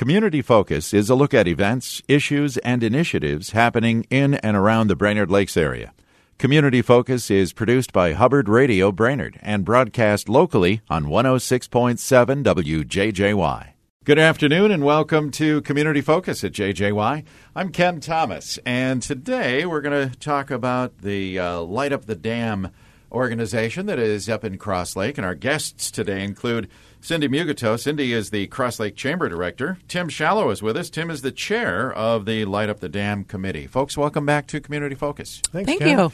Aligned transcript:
Community 0.00 0.40
Focus 0.40 0.94
is 0.94 1.10
a 1.10 1.14
look 1.14 1.34
at 1.34 1.46
events, 1.46 2.00
issues, 2.08 2.56
and 2.56 2.82
initiatives 2.82 3.50
happening 3.50 4.06
in 4.08 4.32
and 4.32 4.56
around 4.56 4.86
the 4.86 4.96
Brainerd 4.96 5.30
Lakes 5.30 5.58
area. 5.58 5.92
Community 6.38 6.80
Focus 6.80 7.30
is 7.30 7.52
produced 7.52 7.92
by 7.92 8.14
Hubbard 8.14 8.48
Radio 8.48 8.92
Brainerd 8.92 9.38
and 9.42 9.62
broadcast 9.62 10.26
locally 10.26 10.80
on 10.88 11.04
106.7 11.04 12.42
WJJY. 12.42 13.72
Good 14.04 14.18
afternoon 14.18 14.70
and 14.70 14.86
welcome 14.86 15.30
to 15.32 15.60
Community 15.60 16.00
Focus 16.00 16.44
at 16.44 16.52
JJY. 16.52 17.22
I'm 17.54 17.70
Ken 17.70 18.00
Thomas, 18.00 18.58
and 18.64 19.02
today 19.02 19.66
we're 19.66 19.82
going 19.82 20.08
to 20.08 20.18
talk 20.18 20.50
about 20.50 21.02
the 21.02 21.38
uh, 21.38 21.60
Light 21.60 21.92
Up 21.92 22.06
the 22.06 22.16
Dam 22.16 22.70
organization 23.12 23.86
that 23.86 23.98
is 23.98 24.28
up 24.28 24.44
in 24.44 24.58
Cross 24.58 24.96
Lake, 24.96 25.18
and 25.18 25.24
our 25.26 25.34
guests 25.34 25.90
today 25.90 26.22
include 26.24 26.68
Cindy 27.00 27.28
Mugato. 27.28 27.78
Cindy 27.78 28.12
is 28.12 28.30
the 28.30 28.46
Cross 28.48 28.78
Lake 28.80 28.96
Chamber 28.96 29.28
Director. 29.28 29.78
Tim 29.88 30.08
Shallow 30.08 30.50
is 30.50 30.62
with 30.62 30.76
us. 30.76 30.90
Tim 30.90 31.10
is 31.10 31.22
the 31.22 31.32
chair 31.32 31.92
of 31.92 32.24
the 32.26 32.44
Light 32.44 32.68
Up 32.68 32.80
the 32.80 32.88
Dam 32.88 33.24
Committee. 33.24 33.66
Folks, 33.66 33.96
welcome 33.96 34.26
back 34.26 34.46
to 34.48 34.60
Community 34.60 34.94
Focus. 34.94 35.40
Thanks, 35.50 35.68
Thank 35.68 35.80
Ken. 35.80 35.98
you. 35.98 36.12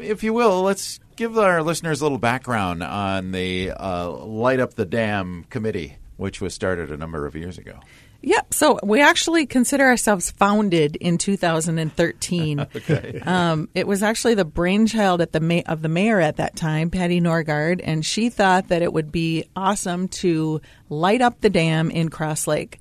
If 0.00 0.22
you 0.22 0.32
will, 0.32 0.62
let's 0.62 1.00
give 1.16 1.38
our 1.38 1.62
listeners 1.62 2.00
a 2.00 2.04
little 2.04 2.18
background 2.18 2.82
on 2.82 3.32
the 3.32 3.70
uh, 3.70 4.10
Light 4.10 4.60
Up 4.60 4.74
the 4.74 4.84
Dam 4.84 5.44
Committee, 5.50 5.96
which 6.16 6.40
was 6.40 6.54
started 6.54 6.90
a 6.90 6.96
number 6.96 7.26
of 7.26 7.34
years 7.34 7.58
ago. 7.58 7.78
Yep. 8.22 8.54
So 8.54 8.78
we 8.82 9.00
actually 9.02 9.46
consider 9.46 9.84
ourselves 9.84 10.30
founded 10.30 10.96
in 10.96 11.18
2013. 11.18 12.66
Okay. 12.76 13.20
um, 13.24 13.68
it 13.74 13.86
was 13.86 14.02
actually 14.02 14.34
the 14.34 14.44
brainchild 14.44 15.20
at 15.20 15.32
the 15.32 15.40
ma- 15.40 15.62
of 15.66 15.82
the 15.82 15.88
mayor 15.88 16.20
at 16.20 16.36
that 16.36 16.56
time, 16.56 16.90
Patty 16.90 17.20
Norgard, 17.20 17.80
and 17.82 18.04
she 18.04 18.28
thought 18.30 18.68
that 18.68 18.82
it 18.82 18.92
would 18.92 19.12
be 19.12 19.44
awesome 19.54 20.08
to 20.08 20.60
light 20.88 21.20
up 21.20 21.40
the 21.40 21.50
dam 21.50 21.90
in 21.90 22.08
Cross 22.08 22.46
Lake. 22.46 22.78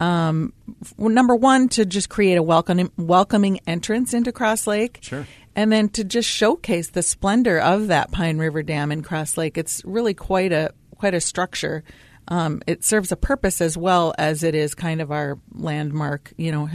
Um, 0.00 0.52
number 0.96 1.34
one, 1.34 1.68
to 1.70 1.84
just 1.84 2.08
create 2.08 2.36
a 2.36 2.42
welcoming 2.42 2.90
welcoming 2.96 3.60
entrance 3.66 4.14
into 4.14 4.32
Cross 4.32 4.66
Lake. 4.66 4.98
Sure. 5.02 5.26
And 5.56 5.72
then 5.72 5.88
to 5.90 6.04
just 6.04 6.28
showcase 6.28 6.90
the 6.90 7.02
splendor 7.02 7.58
of 7.58 7.88
that 7.88 8.12
Pine 8.12 8.38
River 8.38 8.62
Dam 8.62 8.92
in 8.92 9.02
Cross 9.02 9.36
Lake. 9.36 9.58
It's 9.58 9.84
really 9.84 10.14
quite 10.14 10.52
a 10.52 10.72
quite 10.96 11.14
a 11.14 11.20
structure. 11.20 11.84
Um, 12.28 12.62
it 12.66 12.84
serves 12.84 13.10
a 13.10 13.16
purpose 13.16 13.60
as 13.60 13.76
well 13.76 14.14
as 14.18 14.42
it 14.42 14.54
is 14.54 14.74
kind 14.74 15.00
of 15.00 15.10
our 15.10 15.38
landmark. 15.52 16.32
You 16.36 16.52
know, 16.52 16.68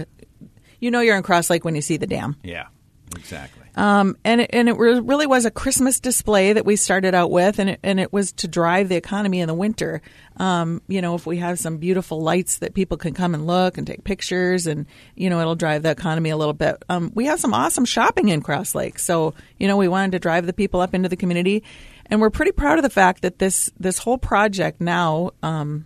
you 0.80 0.92
know 0.92 1.00
you're 1.00 1.18
in 1.18 1.24
Cross 1.24 1.50
Lake 1.50 1.64
when 1.64 1.76
you 1.76 1.82
see 1.82 1.98
the 1.98 2.08
dam. 2.08 2.36
Yeah, 2.44 2.68
exactly. 3.16 3.64
Um, 3.76 4.18
and 4.24 4.42
it, 4.42 4.52
and 4.54 4.70
it 4.70 4.78
really 4.78 5.26
was 5.26 5.46
a 5.46 5.52
Christmas 5.52 6.00
display 6.00 6.54
that 6.54 6.66
we 6.66 6.76
started 6.76 7.16
out 7.16 7.32
with, 7.32 7.58
and 7.58 7.72
it, 7.72 7.80
and 7.84 8.00
it 8.00 8.14
was 8.14 8.32
to 8.34 8.48
drive 8.48 8.88
the 8.88 8.96
economy 8.96 9.40
in 9.40 9.48
the 9.48 9.54
winter. 9.54 10.02
Um, 10.38 10.82
you 10.88 11.02
know, 11.02 11.16
if 11.16 11.26
we 11.26 11.38
have 11.38 11.58
some 11.58 11.78
beautiful 11.78 12.22
lights 12.22 12.60
that 12.60 12.76
people 12.76 12.98
can 12.98 13.14
come 13.14 13.34
and 13.34 13.48
look 13.48 13.78
and 13.78 13.88
take 13.88 14.04
pictures, 14.04 14.68
and 14.68 14.86
you 15.16 15.30
know, 15.30 15.40
it'll 15.40 15.56
drive 15.56 15.82
the 15.82 15.90
economy 15.90 16.30
a 16.30 16.38
little 16.38 16.54
bit. 16.54 16.84
Um, 16.88 17.12
we 17.16 17.26
have 17.26 17.40
some 17.40 17.54
awesome 17.54 17.86
shopping 17.86 18.30
in 18.30 18.42
Cross 18.42 18.76
Lake, 18.76 19.00
so 19.00 19.34
you 19.58 19.68
know, 19.68 19.78
we 19.78 19.88
wanted 19.88 20.12
to 20.12 20.20
drive 20.20 20.46
the 20.46 20.54
people 20.54 20.80
up 20.80 20.94
into 20.94 21.10
the 21.10 21.18
community, 21.18 21.64
and 22.08 22.20
we're 22.22 22.30
pretty 22.30 22.52
proud 22.52 22.78
of 22.80 22.84
the 22.84 22.90
fact 22.90 23.22
that 23.22 23.40
this 23.40 23.72
this 23.80 23.98
whole 23.98 24.18
project 24.18 24.82
now, 24.82 25.32
um, 25.42 25.86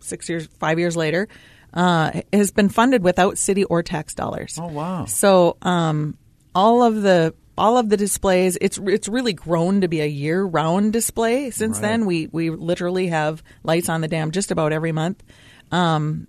six 0.00 0.28
years, 0.28 0.46
five 0.58 0.78
years 0.78 0.96
later. 0.96 1.28
Uh, 1.74 2.22
has 2.32 2.50
been 2.50 2.70
funded 2.70 3.04
without 3.04 3.36
city 3.36 3.62
or 3.64 3.82
tax 3.82 4.14
dollars. 4.14 4.58
Oh, 4.58 4.68
wow. 4.68 5.04
So 5.04 5.58
um, 5.60 6.16
all 6.54 6.82
of 6.82 7.02
the 7.02 7.34
all 7.58 7.76
of 7.76 7.90
the 7.90 7.96
displays, 7.98 8.56
it's 8.58 8.78
it's 8.78 9.06
really 9.06 9.34
grown 9.34 9.82
to 9.82 9.88
be 9.88 10.00
a 10.00 10.06
year 10.06 10.42
round 10.42 10.94
display. 10.94 11.50
Since 11.50 11.76
Right. 11.76 11.82
then, 11.88 12.06
we 12.06 12.26
we 12.32 12.48
literally 12.48 13.08
have 13.08 13.42
lights 13.64 13.90
on 13.90 14.00
the 14.00 14.08
dam 14.08 14.30
just 14.30 14.50
about 14.50 14.72
every 14.72 14.92
month. 14.92 15.22
Um, 15.70 16.26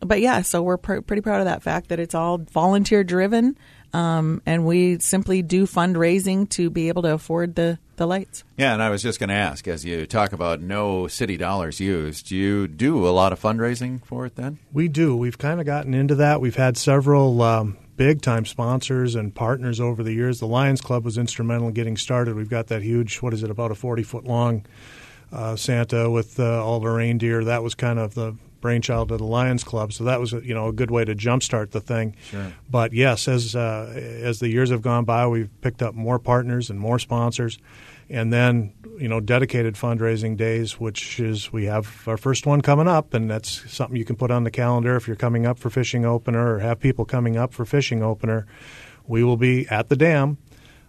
but 0.00 0.20
yeah, 0.20 0.42
so 0.42 0.62
we're 0.62 0.76
pr- 0.76 1.00
pretty 1.00 1.22
proud 1.22 1.38
of 1.40 1.46
that 1.46 1.62
fact 1.62 1.88
that 1.88 1.98
it's 1.98 2.14
all 2.14 2.36
volunteer 2.36 3.02
driven, 3.02 3.56
um, 3.94 4.42
and 4.44 4.66
we 4.66 4.98
simply 4.98 5.40
do 5.40 5.66
fundraising 5.66 6.50
to 6.50 6.68
be 6.68 6.88
able 6.88 7.00
to 7.02 7.14
afford 7.14 7.54
the 7.54 7.78
the 7.96 8.06
lights. 8.06 8.44
Yeah, 8.56 8.72
and 8.72 8.82
I 8.82 8.90
was 8.90 9.02
just 9.02 9.18
going 9.18 9.28
to 9.28 9.34
ask, 9.34 9.66
as 9.68 9.84
you 9.84 10.06
talk 10.06 10.32
about 10.32 10.60
no 10.60 11.06
city 11.06 11.36
dollars 11.36 11.80
used, 11.80 12.30
you 12.30 12.68
do 12.68 13.06
a 13.06 13.10
lot 13.10 13.32
of 13.32 13.40
fundraising 13.40 14.04
for 14.04 14.26
it 14.26 14.36
then? 14.36 14.58
We 14.72 14.88
do. 14.88 15.16
We've 15.16 15.38
kind 15.38 15.60
of 15.60 15.66
gotten 15.66 15.94
into 15.94 16.14
that. 16.16 16.40
We've 16.40 16.56
had 16.56 16.76
several 16.76 17.42
um, 17.42 17.76
big 17.96 18.22
time 18.22 18.44
sponsors 18.44 19.14
and 19.14 19.34
partners 19.34 19.80
over 19.80 20.02
the 20.02 20.12
years. 20.12 20.40
The 20.40 20.46
Lions 20.46 20.80
Club 20.80 21.04
was 21.04 21.18
instrumental 21.18 21.68
in 21.68 21.74
getting 21.74 21.96
started. 21.96 22.36
We've 22.36 22.50
got 22.50 22.68
that 22.68 22.82
huge, 22.82 23.18
what 23.18 23.32
is 23.32 23.42
it, 23.42 23.50
about 23.50 23.70
a 23.70 23.74
40 23.74 24.02
foot 24.02 24.24
long 24.24 24.64
uh, 25.32 25.56
Santa 25.56 26.10
with 26.10 26.38
uh, 26.38 26.64
all 26.64 26.80
the 26.80 26.88
reindeer. 26.88 27.44
That 27.44 27.62
was 27.62 27.74
kind 27.74 27.98
of 27.98 28.14
the 28.14 28.36
brainchild 28.66 29.12
of 29.12 29.18
the 29.18 29.24
Lions 29.24 29.62
Club. 29.62 29.92
So 29.92 30.02
that 30.04 30.18
was, 30.18 30.32
a, 30.32 30.44
you 30.44 30.52
know, 30.52 30.66
a 30.66 30.72
good 30.72 30.90
way 30.90 31.04
to 31.04 31.14
jumpstart 31.14 31.70
the 31.70 31.80
thing. 31.80 32.16
Sure. 32.30 32.52
But 32.68 32.92
yes, 32.92 33.28
as 33.28 33.54
uh, 33.54 33.92
as 33.94 34.40
the 34.40 34.48
years 34.48 34.70
have 34.70 34.82
gone 34.82 35.04
by, 35.04 35.24
we've 35.28 35.48
picked 35.60 35.82
up 35.82 35.94
more 35.94 36.18
partners 36.18 36.68
and 36.68 36.80
more 36.80 36.98
sponsors, 36.98 37.60
and 38.10 38.32
then 38.32 38.72
you 38.98 39.06
know 39.06 39.20
dedicated 39.20 39.74
fundraising 39.76 40.36
days, 40.36 40.80
which 40.80 41.20
is 41.20 41.52
we 41.52 41.66
have 41.66 42.08
our 42.08 42.16
first 42.16 42.44
one 42.44 42.60
coming 42.60 42.88
up, 42.88 43.14
and 43.14 43.30
that's 43.30 43.70
something 43.72 43.96
you 43.96 44.04
can 44.04 44.16
put 44.16 44.32
on 44.32 44.42
the 44.42 44.50
calendar 44.50 44.96
if 44.96 45.06
you're 45.06 45.14
coming 45.14 45.46
up 45.46 45.60
for 45.60 45.70
fishing 45.70 46.04
opener 46.04 46.54
or 46.54 46.58
have 46.58 46.80
people 46.80 47.04
coming 47.04 47.36
up 47.36 47.54
for 47.54 47.64
fishing 47.64 48.02
opener. 48.02 48.46
We 49.06 49.22
will 49.22 49.36
be 49.36 49.68
at 49.68 49.88
the 49.88 49.96
dam. 49.96 50.38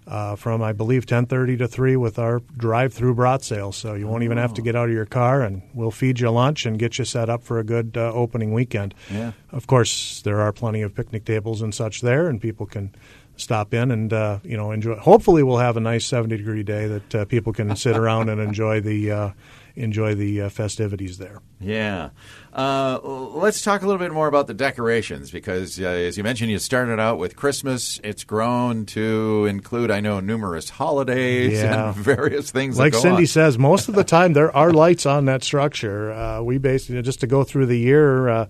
Uh, 0.08 0.38
from 0.38 0.62
I 0.62 0.72
believe 0.72 1.06
10:30 1.06 1.58
to 1.58 1.68
3 1.68 1.98
with 1.98 2.18
our 2.18 2.42
drive-through 2.56 3.16
brat 3.16 3.44
sale, 3.44 3.74
so 3.74 3.94
you 3.94 4.08
won't 4.08 4.24
even 4.24 4.38
have 4.38 4.54
to 4.54 4.62
get 4.62 4.74
out 4.74 4.88
of 4.88 4.96
your 4.96 5.06
car, 5.06 5.42
and 5.42 5.62
we'll 5.74 5.92
feed 5.92 6.22
you 6.22 6.30
lunch 6.30 6.66
and 6.66 6.80
get 6.80 6.98
you 6.98 7.04
set 7.04 7.30
up 7.30 7.44
for 7.44 7.60
a 7.60 7.64
good 7.64 7.98
uh, 7.98 8.14
opening 8.14 8.54
weekend. 8.54 8.94
Yeah. 9.12 9.34
Of 9.52 9.68
course, 9.68 10.22
there 10.22 10.40
are 10.40 10.54
plenty 10.54 10.82
of 10.82 10.96
picnic 10.96 11.26
tables 11.26 11.62
and 11.62 11.76
such 11.76 12.00
there, 12.00 12.30
and 12.30 12.40
people 12.40 12.66
can 12.66 12.96
stop 13.36 13.74
in 13.74 13.92
and 13.92 14.14
uh, 14.14 14.40
you 14.44 14.56
know 14.56 14.72
enjoy. 14.72 14.96
Hopefully, 14.96 15.44
we'll 15.44 15.58
have 15.58 15.76
a 15.76 15.82
nice 15.82 16.06
seventy 16.06 16.38
degree 16.38 16.64
day 16.64 16.88
that 16.88 17.16
uh, 17.16 17.26
people 17.26 17.52
can 17.52 17.76
sit 17.76 17.98
around 17.98 18.30
and 18.30 18.40
enjoy 18.40 18.80
the 18.80 19.12
uh, 19.12 19.30
enjoy 19.78 20.16
the 20.16 20.42
uh, 20.42 20.50
festivities 20.50 21.18
there. 21.18 21.40
Yeah. 21.60 22.10
Uh, 22.54 23.00
let's 23.04 23.62
talk 23.62 23.82
a 23.84 23.86
little 23.86 24.00
bit 24.00 24.12
more 24.12 24.28
about 24.28 24.48
the 24.48 24.54
decorations 24.54 25.32
because, 25.32 25.80
uh, 25.80 25.84
as 25.86 26.18
you 26.18 26.24
mentioned, 26.24 26.52
you 26.52 26.60
started 26.60 27.00
out 27.00 27.18
with 27.20 27.36
Christmas. 27.36 28.00
It's 28.04 28.24
grown 28.24 28.86
to 28.88 29.46
include, 29.46 29.92
I 29.92 30.00
know, 30.00 30.20
numerous 30.20 30.70
holidays 30.72 31.54
Yeah. 31.54 31.90
and 31.90 31.96
various 32.04 32.52
things. 32.52 32.78
that 32.78 32.84
Like 32.84 32.94
Cindy 32.96 33.24
on. 33.24 33.28
says, 33.28 33.58
most 33.58 33.88
of 33.90 33.96
the 33.96 34.04
time 34.18 34.34
there 34.34 34.56
are 34.56 34.72
lights 34.72 35.06
on 35.06 35.26
that 35.26 35.44
structure. 35.44 36.12
Uh, 36.12 36.42
we 36.42 36.58
basically 36.58 37.02
just 37.04 37.20
to 37.22 37.28
go 37.28 37.44
through 37.44 37.68
the 37.68 37.78
year 37.78 38.28
uh, 38.30 38.48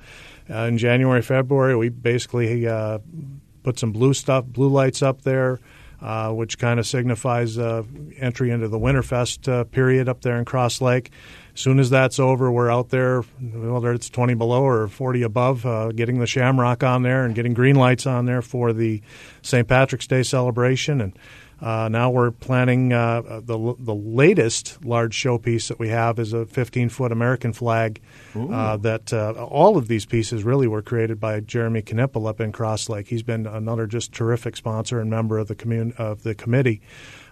uh, 0.49 0.53
in 0.63 0.77
January, 0.77 1.21
February, 1.21 1.75
we 1.75 1.89
basically 1.89 2.65
uh, 2.67 2.99
put 3.63 3.77
some 3.77 3.91
blue 3.91 4.13
stuff, 4.13 4.45
blue 4.45 4.69
lights 4.69 5.01
up 5.01 5.23
there, 5.23 5.59
uh, 6.01 6.31
which 6.31 6.57
kind 6.57 6.79
of 6.79 6.85
signifies 6.85 7.57
uh, 7.57 7.83
entry 8.17 8.51
into 8.51 8.67
the 8.67 8.79
Winterfest 8.79 9.51
uh, 9.51 9.63
period 9.65 10.07
up 10.07 10.21
there 10.21 10.37
in 10.37 10.45
Cross 10.45 10.81
Lake. 10.81 11.11
As 11.53 11.61
soon 11.61 11.79
as 11.79 11.89
that's 11.89 12.19
over, 12.19 12.51
we're 12.51 12.69
out 12.69 12.89
there, 12.89 13.21
whether 13.21 13.91
it's 13.91 14.09
20 14.09 14.35
below 14.35 14.63
or 14.63 14.87
40 14.87 15.23
above, 15.23 15.65
uh, 15.65 15.91
getting 15.91 16.19
the 16.19 16.27
shamrock 16.27 16.83
on 16.83 17.01
there 17.01 17.25
and 17.25 17.33
getting 17.33 17.55
green 17.55 17.75
lights 17.75 18.05
on 18.05 18.25
there 18.25 18.43
for 18.43 18.73
the 18.73 19.01
St. 19.41 19.67
Patrick's 19.67 20.05
Day 20.05 20.21
celebration. 20.21 21.01
And 21.01 21.17
uh, 21.61 21.89
now 21.89 22.09
we're 22.09 22.31
planning 22.31 22.93
uh, 22.93 23.41
the 23.43 23.75
the 23.79 23.95
latest 23.95 24.83
large 24.85 25.15
showpiece 25.15 25.67
that 25.69 25.79
we 25.79 25.89
have 25.89 26.19
is 26.19 26.33
a 26.33 26.45
15 26.45 26.89
foot 26.89 27.11
American 27.11 27.53
flag. 27.53 27.99
Uh, 28.35 28.77
that 28.77 29.11
uh, 29.11 29.33
all 29.33 29.77
of 29.77 29.87
these 29.87 30.05
pieces 30.05 30.43
really 30.43 30.67
were 30.67 30.83
created 30.83 31.19
by 31.19 31.39
Jeremy 31.39 31.81
Knipple 31.81 32.27
up 32.27 32.39
in 32.39 32.51
Cross 32.51 32.87
Lake. 32.87 33.07
He's 33.07 33.23
been 33.23 33.47
another 33.47 33.87
just 33.87 34.13
terrific 34.13 34.55
sponsor 34.55 34.99
and 34.99 35.09
member 35.09 35.39
of 35.39 35.47
the 35.47 35.55
commun- 35.55 35.93
of 35.97 36.21
the 36.21 36.35
committee. 36.35 36.81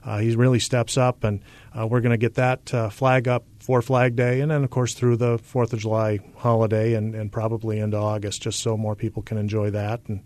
Uh, 0.04 0.20
he 0.20 0.36
really 0.36 0.60
steps 0.60 0.98
up, 0.98 1.24
and 1.24 1.42
uh, 1.78 1.86
we're 1.86 2.02
going 2.02 2.12
to 2.12 2.18
get 2.18 2.36
that 2.36 2.72
uh, 2.74 2.90
flag 2.90 3.28
up 3.28 3.44
for 3.60 3.82
Flag 3.82 4.16
Day, 4.16 4.42
and 4.42 4.52
then 4.52 4.64
of 4.64 4.70
course 4.70 4.94
through 4.94 5.18
the 5.18 5.40
Fourth 5.40 5.74
of 5.74 5.80
July 5.80 6.20
holiday, 6.38 6.94
and, 6.94 7.16
and 7.16 7.32
probably 7.32 7.80
into 7.80 7.98
August, 7.98 8.44
just 8.44 8.60
so 8.60 8.78
more 8.78 8.96
people 8.96 9.24
can 9.24 9.38
enjoy 9.38 9.72
that. 9.72 10.02
And 10.08 10.22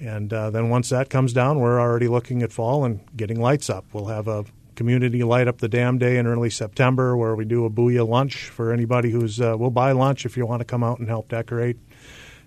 and 0.00 0.32
uh, 0.32 0.50
then 0.50 0.68
once 0.70 0.88
that 0.90 1.10
comes 1.10 1.32
down, 1.32 1.58
we're 1.60 1.80
already 1.80 2.08
looking 2.08 2.42
at 2.42 2.52
fall 2.52 2.84
and 2.84 3.00
getting 3.16 3.40
lights 3.40 3.70
up. 3.70 3.84
We'll 3.92 4.06
have 4.06 4.28
a 4.28 4.44
community 4.76 5.22
light 5.22 5.46
up 5.46 5.58
the 5.58 5.68
dam 5.68 5.98
day 5.98 6.16
in 6.18 6.26
early 6.26 6.50
September 6.50 7.16
where 7.16 7.34
we 7.36 7.44
do 7.44 7.64
a 7.64 7.70
booyah 7.70 8.06
lunch 8.08 8.46
for 8.48 8.72
anybody 8.72 9.10
who's. 9.10 9.40
Uh, 9.40 9.54
we'll 9.58 9.70
buy 9.70 9.92
lunch 9.92 10.26
if 10.26 10.36
you 10.36 10.46
want 10.46 10.60
to 10.60 10.64
come 10.64 10.82
out 10.82 10.98
and 10.98 11.08
help 11.08 11.28
decorate. 11.28 11.76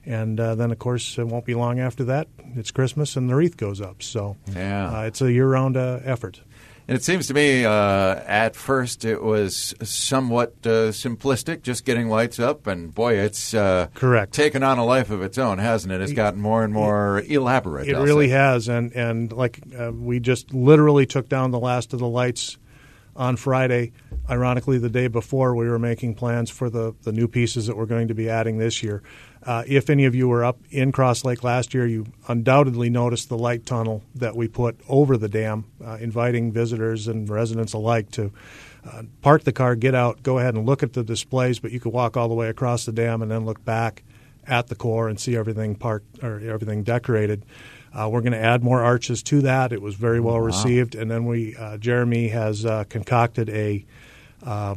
And 0.05 0.39
uh, 0.39 0.55
then, 0.55 0.71
of 0.71 0.79
course, 0.79 1.17
it 1.17 1.27
won't 1.27 1.45
be 1.45 1.53
long 1.53 1.79
after 1.79 2.05
that. 2.05 2.27
It's 2.55 2.71
Christmas 2.71 3.17
and 3.17 3.29
the 3.29 3.35
wreath 3.35 3.57
goes 3.57 3.81
up. 3.81 4.01
So 4.01 4.37
Yeah. 4.55 4.99
uh, 4.99 5.01
it's 5.03 5.21
a 5.21 5.31
year 5.31 5.47
round 5.49 5.75
uh, 5.75 5.99
effort. 6.05 6.41
And 6.87 6.95
it 6.95 7.03
seems 7.03 7.27
to 7.27 7.33
me, 7.33 7.65
uh, 7.65 7.71
at 7.71 8.55
first, 8.55 9.03
it 9.03 9.21
was 9.21 9.75
somewhat 9.83 10.53
uh, 10.63 10.91
simplistic, 10.91 11.61
just 11.61 11.83
getting 11.83 12.07
lights 12.07 12.39
up, 12.39 12.65
and 12.65 12.95
boy, 12.95 13.15
it's 13.15 13.53
uh, 13.53 13.87
Correct. 13.93 14.33
taken 14.33 14.63
on 14.63 14.77
a 14.77 14.85
life 14.85 15.09
of 15.09 15.21
its 15.21 15.37
own, 15.37 15.57
hasn't 15.57 15.91
it? 15.91 15.99
It's 15.99 16.13
gotten 16.13 16.39
more 16.39 16.63
and 16.63 16.73
more 16.73 17.23
elaborate. 17.27 17.89
It 17.89 17.95
I'll 17.95 18.03
really 18.03 18.27
say. 18.27 18.35
has, 18.35 18.69
and 18.69 18.93
and 18.93 19.33
like 19.33 19.59
uh, 19.77 19.91
we 19.91 20.21
just 20.21 20.53
literally 20.53 21.05
took 21.05 21.27
down 21.27 21.51
the 21.51 21.59
last 21.59 21.91
of 21.91 21.99
the 21.99 22.07
lights 22.07 22.57
on 23.17 23.35
Friday. 23.35 23.91
Ironically, 24.29 24.77
the 24.77 24.89
day 24.89 25.07
before, 25.07 25.55
we 25.55 25.67
were 25.67 25.79
making 25.79 26.15
plans 26.15 26.49
for 26.49 26.69
the, 26.69 26.95
the 27.03 27.11
new 27.11 27.27
pieces 27.27 27.67
that 27.67 27.75
we're 27.75 27.85
going 27.85 28.07
to 28.07 28.13
be 28.13 28.29
adding 28.29 28.57
this 28.57 28.83
year. 28.83 29.01
Uh, 29.43 29.63
if 29.67 29.89
any 29.89 30.05
of 30.05 30.13
you 30.13 30.27
were 30.27 30.43
up 30.43 30.59
in 30.69 30.91
Cross 30.91 31.23
Lake 31.23 31.43
last 31.43 31.73
year, 31.73 31.87
you 31.87 32.05
undoubtedly 32.27 32.89
noticed 32.89 33.29
the 33.29 33.37
light 33.37 33.65
tunnel 33.65 34.03
that 34.15 34.35
we 34.35 34.47
put 34.47 34.79
over 34.89 35.17
the 35.17 35.29
dam, 35.29 35.65
uh, 35.83 35.97
inviting 35.99 36.51
visitors 36.51 37.07
and 37.07 37.29
residents 37.29 37.73
alike 37.73 38.11
to 38.11 38.31
uh, 38.85 39.03
park 39.21 39.43
the 39.43 39.51
car, 39.51 39.75
get 39.75 39.95
out, 39.95 40.23
go 40.23 40.39
ahead 40.39 40.55
and 40.55 40.65
look 40.65 40.83
at 40.83 40.93
the 40.93 41.03
displays, 41.03 41.59
but 41.59 41.71
you 41.71 41.79
could 41.79 41.93
walk 41.93 42.17
all 42.17 42.27
the 42.27 42.35
way 42.35 42.49
across 42.49 42.85
the 42.85 42.91
dam 42.91 43.21
and 43.21 43.31
then 43.31 43.45
look 43.45 43.63
back 43.63 44.03
at 44.45 44.67
the 44.67 44.75
core 44.75 45.09
and 45.09 45.19
see 45.19 45.35
everything 45.35 45.75
parked 45.75 46.23
or 46.23 46.39
everything 46.39 46.83
decorated. 46.83 47.45
Uh, 47.97 48.07
we're 48.07 48.21
going 48.21 48.33
to 48.33 48.39
add 48.41 48.63
more 48.63 48.83
arches 48.83 49.23
to 49.23 49.41
that. 49.41 49.73
It 49.73 49.81
was 49.81 49.95
very 49.95 50.19
well 50.19 50.35
wow. 50.35 50.41
received, 50.41 50.93
and 50.93 51.09
then 51.09 51.25
we 51.25 51.55
uh, 51.55 51.77
Jeremy 51.77 52.27
has 52.27 52.65
uh, 52.65 52.83
concocted 52.89 53.49
a 53.49 53.85
uh, 54.45 54.75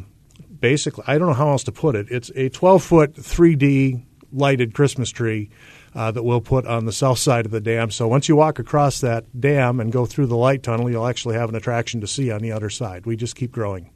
basically 0.58 1.04
I 1.06 1.18
don't 1.18 1.28
know 1.28 1.34
how 1.34 1.50
else 1.50 1.64
to 1.64 1.72
put 1.72 1.96
it. 1.96 2.06
It's 2.10 2.30
a 2.34 2.48
12 2.48 2.82
foot 2.82 3.14
3D 3.14 4.02
lighted 4.32 4.74
Christmas 4.74 5.10
tree. 5.10 5.50
Uh, 5.92 6.12
that 6.12 6.22
we'll 6.22 6.40
put 6.40 6.64
on 6.66 6.84
the 6.84 6.92
south 6.92 7.18
side 7.18 7.44
of 7.44 7.50
the 7.50 7.60
dam. 7.60 7.90
So 7.90 8.06
once 8.06 8.28
you 8.28 8.36
walk 8.36 8.60
across 8.60 9.00
that 9.00 9.24
dam 9.40 9.80
and 9.80 9.90
go 9.90 10.06
through 10.06 10.26
the 10.26 10.36
light 10.36 10.62
tunnel, 10.62 10.88
you'll 10.88 11.08
actually 11.08 11.34
have 11.34 11.48
an 11.48 11.56
attraction 11.56 12.00
to 12.02 12.06
see 12.06 12.30
on 12.30 12.42
the 12.42 12.52
other 12.52 12.70
side. 12.70 13.06
We 13.06 13.16
just 13.16 13.34
keep 13.34 13.50
growing. 13.50 13.90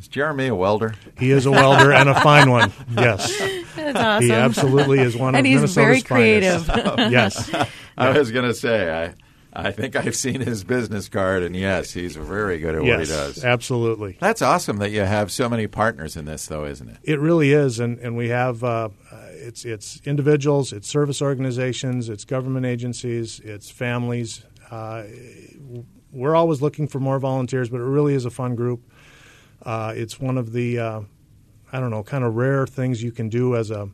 Is 0.00 0.06
Jeremy 0.06 0.48
a 0.48 0.54
welder? 0.54 0.94
He 1.18 1.30
is 1.30 1.46
a 1.46 1.52
welder 1.52 1.92
and 1.92 2.08
a 2.08 2.20
fine 2.20 2.50
one. 2.50 2.72
Yes, 2.90 3.36
that's 3.76 3.98
awesome. 3.98 4.28
He 4.28 4.32
absolutely 4.32 4.98
is 4.98 5.16
one 5.16 5.36
and 5.36 5.46
of 5.46 5.52
Minnesota's 5.52 5.74
very 5.74 6.02
creative. 6.02 6.66
yes, 6.66 7.50
I 8.06 8.18
was 8.18 8.30
going 8.30 8.46
to 8.46 8.54
say 8.54 9.06
I. 9.06 9.14
I 9.50 9.72
think 9.72 9.96
I've 9.96 10.14
seen 10.14 10.42
his 10.42 10.62
business 10.62 11.08
card, 11.08 11.42
and 11.42 11.56
yes, 11.56 11.92
he's 11.92 12.14
very 12.14 12.58
good 12.58 12.74
at 12.74 12.84
yes, 12.84 12.98
what 12.98 13.06
he 13.06 13.12
does. 13.12 13.44
Absolutely. 13.44 14.18
That's 14.20 14.42
awesome 14.42 14.76
that 14.76 14.90
you 14.90 15.00
have 15.00 15.32
so 15.32 15.48
many 15.48 15.66
partners 15.66 16.16
in 16.16 16.26
this, 16.26 16.46
though, 16.46 16.66
isn't 16.66 16.88
it? 16.88 16.98
It 17.02 17.18
really 17.18 17.52
is, 17.52 17.80
and 17.80 17.98
and 17.98 18.14
we 18.14 18.28
have 18.28 18.62
uh, 18.62 18.90
it's 19.48 19.64
it's 19.64 20.00
individuals, 20.04 20.72
it's 20.72 20.88
service 20.88 21.22
organizations, 21.22 22.08
it's 22.08 22.24
government 22.24 22.66
agencies, 22.66 23.40
it's 23.40 23.70
families. 23.70 24.44
Uh, 24.70 25.04
we're 26.12 26.34
always 26.34 26.60
looking 26.60 26.86
for 26.86 27.00
more 27.00 27.18
volunteers, 27.18 27.70
but 27.70 27.80
it 27.80 27.84
really 27.84 28.14
is 28.14 28.24
a 28.24 28.30
fun 28.30 28.54
group. 28.54 28.90
Uh, 29.62 29.92
it's 29.96 30.20
one 30.20 30.38
of 30.38 30.52
the 30.52 30.78
uh, 30.78 31.00
I 31.72 31.80
don't 31.80 31.90
know 31.90 32.02
kind 32.02 32.24
of 32.24 32.36
rare 32.36 32.66
things 32.66 33.02
you 33.02 33.12
can 33.12 33.28
do 33.28 33.56
as 33.56 33.70
a 33.70 33.88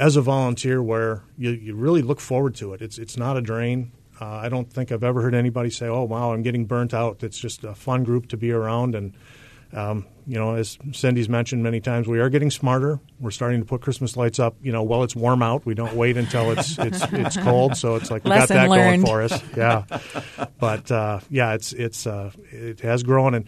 as 0.00 0.16
a 0.16 0.22
volunteer 0.22 0.82
where 0.82 1.22
you, 1.36 1.50
you 1.50 1.74
really 1.76 2.02
look 2.02 2.20
forward 2.20 2.54
to 2.56 2.72
it. 2.72 2.82
It's 2.82 2.98
it's 2.98 3.16
not 3.16 3.36
a 3.36 3.42
drain. 3.42 3.92
Uh, 4.20 4.26
I 4.26 4.48
don't 4.48 4.70
think 4.70 4.90
I've 4.90 5.04
ever 5.04 5.22
heard 5.22 5.34
anybody 5.34 5.70
say, 5.70 5.86
"Oh, 5.86 6.04
wow, 6.04 6.32
I'm 6.32 6.42
getting 6.42 6.64
burnt 6.64 6.94
out." 6.94 7.22
It's 7.22 7.38
just 7.38 7.62
a 7.64 7.74
fun 7.74 8.02
group 8.02 8.28
to 8.28 8.36
be 8.36 8.50
around, 8.50 8.94
and 8.94 9.12
um, 9.72 10.06
you 10.26 10.38
know, 10.38 10.54
as 10.54 10.78
Cindy's 10.92 11.28
mentioned 11.28 11.62
many 11.62 11.80
times, 11.80 12.08
we 12.08 12.18
are 12.18 12.30
getting 12.30 12.50
smarter. 12.50 12.98
We're 13.20 13.30
starting 13.30 13.60
to 13.60 13.66
put 13.66 13.82
Christmas 13.82 14.16
lights 14.16 14.38
up. 14.38 14.56
You 14.62 14.72
know, 14.72 14.82
while 14.82 15.02
it's 15.02 15.14
warm 15.14 15.42
out, 15.42 15.66
we 15.66 15.74
don't 15.74 15.94
wait 15.94 16.16
until 16.16 16.50
it's 16.50 16.78
it's 16.78 17.04
it's 17.12 17.36
cold. 17.36 17.76
So 17.76 17.96
it's 17.96 18.10
like 18.10 18.24
we 18.24 18.30
Lesson 18.30 18.56
got 18.56 18.62
that 18.62 18.70
learned. 18.70 19.04
going 19.04 19.06
for 19.06 19.22
us. 19.22 19.42
Yeah, 19.56 19.84
but 20.58 20.90
uh, 20.90 21.20
yeah, 21.28 21.52
it's 21.52 21.74
it's 21.74 22.06
uh, 22.06 22.32
it 22.50 22.80
has 22.80 23.02
grown 23.02 23.34
and 23.34 23.44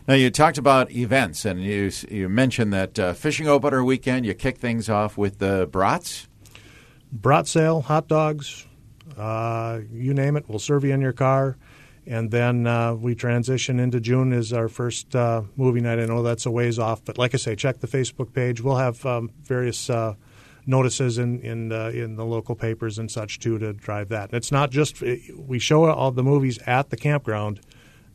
Now 0.08 0.14
you 0.14 0.30
talked 0.30 0.58
about 0.58 0.90
events, 0.90 1.44
and 1.44 1.62
you 1.62 1.90
you 2.08 2.28
mentioned 2.28 2.72
that 2.72 3.16
fishing 3.16 3.46
opener 3.46 3.84
weekend 3.84 4.26
you 4.26 4.34
kick 4.34 4.58
things 4.58 4.88
off 4.88 5.16
with 5.16 5.38
the 5.38 5.68
brats 5.70 6.26
brat 7.12 7.46
sale, 7.46 7.82
hot 7.82 8.08
dogs, 8.08 8.66
uh, 9.16 9.80
you 9.92 10.14
name 10.14 10.36
it, 10.36 10.48
we'll 10.48 10.58
serve 10.58 10.84
you 10.84 10.92
in 10.92 11.00
your 11.00 11.12
car. 11.12 11.56
And 12.06 12.30
then 12.30 12.66
uh, 12.66 12.94
we 12.94 13.14
transition 13.14 13.78
into 13.78 14.00
June 14.00 14.32
is 14.32 14.52
our 14.52 14.68
first 14.68 15.14
uh, 15.14 15.42
movie 15.56 15.80
night. 15.80 15.98
I 15.98 16.06
know 16.06 16.22
that's 16.22 16.46
a 16.46 16.50
ways 16.50 16.78
off, 16.78 17.04
but 17.04 17.18
like 17.18 17.34
I 17.34 17.36
say, 17.36 17.54
check 17.54 17.78
the 17.80 17.86
Facebook 17.86 18.32
page. 18.32 18.60
We'll 18.60 18.76
have 18.76 19.04
um, 19.04 19.30
various 19.42 19.90
uh, 19.90 20.14
notices 20.66 21.18
in 21.18 21.40
in, 21.40 21.72
in 21.72 22.16
the 22.16 22.24
local 22.24 22.54
papers 22.54 22.98
and 22.98 23.10
such 23.10 23.38
too 23.38 23.58
to 23.58 23.72
drive 23.72 24.08
that. 24.08 24.32
It's 24.32 24.52
not 24.52 24.70
just 24.70 25.00
we 25.00 25.58
show 25.58 25.84
all 25.84 26.10
the 26.10 26.22
movies 26.22 26.58
at 26.66 26.90
the 26.90 26.96
campground 26.96 27.60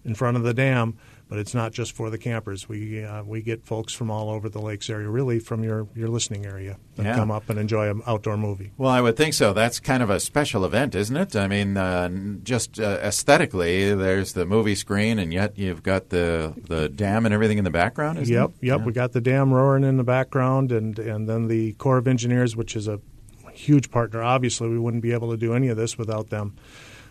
in 0.04 0.16
front 0.16 0.38
of 0.38 0.44
the 0.44 0.54
dam 0.54 0.98
but 1.28 1.40
it's 1.40 1.54
not 1.54 1.72
just 1.72 1.94
for 1.94 2.10
the 2.10 2.18
campers. 2.18 2.70
We 2.70 3.04
uh, 3.04 3.24
we 3.24 3.42
get 3.42 3.66
folks 3.66 3.94
from 3.94 4.12
all 4.12 4.30
over 4.30 4.48
the 4.48 4.62
lakes 4.62 4.90
area, 4.90 5.10
really 5.10 5.40
from 5.40 5.64
your, 5.64 5.88
your 5.96 6.08
listening 6.08 6.46
area, 6.46 6.78
that 6.96 7.06
yeah. 7.06 7.16
come 7.16 7.32
up 7.32 7.50
and 7.50 7.58
enjoy 7.58 7.90
an 7.90 8.02
outdoor 8.06 8.38
movie. 8.38 8.72
Well, 8.78 8.92
I 8.92 9.02
would 9.02 9.18
think 9.18 9.34
so. 9.34 9.54
That's 9.54 9.80
kind 9.80 10.04
of 10.04 10.10
a 10.10 10.20
special 10.20 10.66
event, 10.66 10.94
isn't 10.94 11.16
it? 11.16 11.36
I 11.36 11.48
mean, 11.48 11.78
uh, 11.78 12.10
just 12.44 12.80
uh, 12.80 13.00
aesthetically, 13.02 13.94
there's 13.94 14.34
the 14.34 14.46
movie 14.46 14.76
screen, 14.76 15.18
and 15.18 15.34
yet 15.34 15.58
you've 15.58 15.84
got 15.84 16.10
the 16.10 16.54
the 16.68 16.90
dam 16.90 17.26
and 17.26 17.34
everything 17.34 17.58
in 17.58 17.64
the 17.64 17.72
background. 17.72 18.20
yep, 18.20 18.28
it? 18.28 18.32
yep. 18.32 18.80
Yeah. 18.80 18.86
We 18.86 18.94
got 18.94 19.14
the 19.14 19.22
dam 19.22 19.52
roaring 19.52 19.84
in 19.84 19.98
the 19.98 20.04
background, 20.04 20.72
and 20.72 20.98
and 21.00 21.28
then 21.28 21.48
the 21.48 21.74
Corps 21.74 21.98
of 21.98 22.08
Engineers, 22.08 22.56
which 22.56 22.76
is 22.76 22.88
a 22.88 23.00
huge 23.52 23.90
partner. 23.90 24.22
Obviously, 24.22 24.70
we 24.70 24.78
wouldn't 24.78 25.04
be 25.04 25.14
able 25.14 25.32
to 25.32 25.38
do 25.38 25.54
any 25.54 25.70
of 25.70 25.78
this 25.78 25.98
without 25.98 26.30
them. 26.30 26.56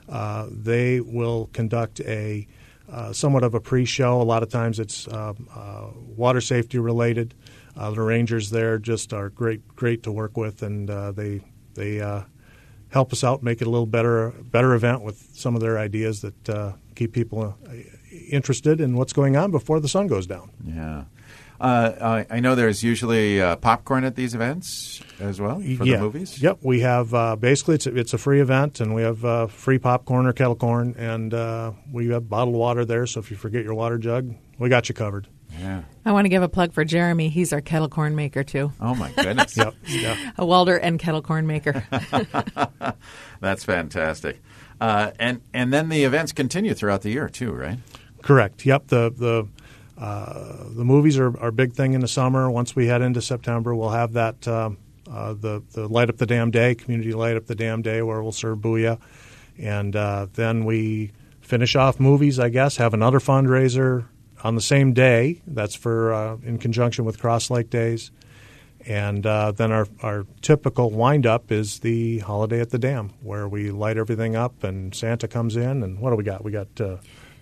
Uh, 0.08 0.46
they 0.50 1.00
will 1.00 1.48
conduct 1.52 2.00
a 2.00 2.46
uh, 2.90 3.12
somewhat 3.12 3.42
of 3.42 3.54
a 3.54 3.60
pre-show. 3.60 4.20
A 4.20 4.22
lot 4.22 4.42
of 4.42 4.48
times 4.48 4.78
it's 4.78 5.08
uh, 5.08 5.32
uh, 5.54 5.88
water 6.16 6.40
safety 6.40 6.78
related. 6.78 7.34
Uh, 7.76 7.90
the 7.90 8.00
rangers 8.00 8.50
there 8.50 8.78
just 8.78 9.12
are 9.12 9.30
great, 9.30 9.66
great 9.74 10.02
to 10.04 10.12
work 10.12 10.36
with, 10.36 10.62
and 10.62 10.88
they 11.16 11.40
they 11.74 11.96
help 12.90 13.12
us 13.12 13.24
out, 13.24 13.42
make 13.42 13.60
it 13.60 13.66
a 13.66 13.70
little 13.70 13.86
better, 13.86 14.30
better 14.30 14.74
event 14.74 15.02
with 15.02 15.30
some 15.34 15.56
of 15.56 15.60
their 15.60 15.78
ideas 15.78 16.20
that 16.20 16.74
keep 16.94 17.12
people 17.12 17.58
interested 18.30 18.80
in 18.80 18.96
what's 18.96 19.12
going 19.12 19.36
on 19.36 19.50
before 19.50 19.80
the 19.80 19.88
sun 19.88 20.06
goes 20.06 20.26
down. 20.26 20.50
Yeah. 20.62 21.04
Uh, 21.60 22.24
I, 22.30 22.36
I, 22.36 22.40
know 22.40 22.56
there's 22.56 22.82
usually 22.82 23.40
uh, 23.40 23.56
popcorn 23.56 24.04
at 24.04 24.16
these 24.16 24.34
events 24.34 25.00
as 25.20 25.40
well 25.40 25.60
for 25.60 25.62
yeah. 25.62 25.96
the 25.96 25.98
movies. 25.98 26.42
Yep, 26.42 26.58
we 26.62 26.80
have 26.80 27.14
uh, 27.14 27.36
basically 27.36 27.76
it's 27.76 27.86
a, 27.86 27.96
it's 27.96 28.12
a 28.12 28.18
free 28.18 28.40
event, 28.40 28.80
and 28.80 28.94
we 28.94 29.02
have 29.02 29.24
uh, 29.24 29.46
free 29.46 29.78
popcorn 29.78 30.26
or 30.26 30.32
kettle 30.32 30.56
corn, 30.56 30.94
and 30.98 31.32
uh, 31.32 31.72
we 31.92 32.08
have 32.08 32.28
bottled 32.28 32.56
water 32.56 32.84
there. 32.84 33.06
So 33.06 33.20
if 33.20 33.30
you 33.30 33.36
forget 33.36 33.62
your 33.62 33.74
water 33.74 33.98
jug, 33.98 34.34
we 34.58 34.68
got 34.68 34.88
you 34.88 34.94
covered. 34.94 35.28
Yeah. 35.58 35.82
I 36.04 36.12
want 36.12 36.24
to 36.24 36.28
give 36.28 36.42
a 36.42 36.48
plug 36.48 36.72
for 36.72 36.84
Jeremy. 36.84 37.28
He's 37.28 37.52
our 37.52 37.60
kettle 37.60 37.88
corn 37.88 38.14
maker 38.16 38.42
too. 38.42 38.72
Oh 38.80 38.94
my 38.94 39.10
goodness. 39.12 39.56
yep. 39.56 39.74
Yeah. 39.86 40.32
A 40.38 40.44
welder 40.44 40.76
and 40.76 40.98
kettle 40.98 41.22
corn 41.22 41.46
maker. 41.46 41.86
That's 43.40 43.64
fantastic. 43.64 44.42
Uh, 44.80 45.12
and 45.18 45.40
and 45.52 45.72
then 45.72 45.88
the 45.88 46.04
events 46.04 46.32
continue 46.32 46.74
throughout 46.74 47.02
the 47.02 47.10
year 47.10 47.28
too, 47.28 47.52
right? 47.52 47.78
Correct. 48.22 48.66
Yep. 48.66 48.88
The 48.88 49.10
the 49.16 49.48
uh, 49.98 50.64
the 50.70 50.84
movies 50.84 51.18
are 51.18 51.38
our 51.38 51.50
big 51.52 51.72
thing 51.72 51.94
in 51.94 52.00
the 52.00 52.08
summer. 52.08 52.50
Once 52.50 52.74
we 52.74 52.86
head 52.86 53.02
into 53.02 53.22
September, 53.22 53.74
we'll 53.74 53.90
have 53.90 54.12
that 54.14 54.46
um, 54.48 54.78
uh, 55.10 55.34
the 55.34 55.62
the 55.72 55.86
light 55.88 56.08
up 56.08 56.16
the 56.16 56.26
dam 56.26 56.50
day, 56.50 56.74
community 56.74 57.12
light 57.12 57.36
up 57.36 57.46
the 57.46 57.54
dam 57.54 57.82
day, 57.82 58.02
where 58.02 58.22
we'll 58.22 58.32
serve 58.32 58.58
booyah, 58.58 58.98
and 59.58 59.94
uh, 59.94 60.26
then 60.34 60.64
we 60.64 61.12
finish 61.40 61.76
off 61.76 62.00
movies. 62.00 62.38
I 62.38 62.48
guess 62.48 62.76
have 62.78 62.94
another 62.94 63.20
fundraiser 63.20 64.06
on 64.42 64.56
the 64.56 64.60
same 64.60 64.92
day. 64.92 65.42
That's 65.46 65.74
for 65.74 66.12
uh, 66.12 66.36
in 66.42 66.58
conjunction 66.58 67.04
with 67.04 67.18
Cross 67.20 67.50
Lake 67.50 67.70
Days, 67.70 68.10
And 68.86 69.26
uh, 69.26 69.52
then 69.52 69.72
our, 69.72 69.86
our 70.02 70.26
typical 70.42 70.90
wind 70.90 71.26
up 71.26 71.50
is 71.50 71.80
the 71.80 72.18
holiday 72.18 72.60
at 72.60 72.70
the 72.70 72.78
dam, 72.78 73.10
where 73.22 73.48
we 73.48 73.70
light 73.70 73.96
everything 73.96 74.36
up 74.36 74.62
and 74.62 74.94
Santa 74.94 75.26
comes 75.26 75.56
in. 75.56 75.82
And 75.82 76.00
what 76.00 76.10
do 76.10 76.16
we 76.16 76.24
got? 76.24 76.44
We 76.44 76.52
got 76.52 76.80
uh, 76.80 76.98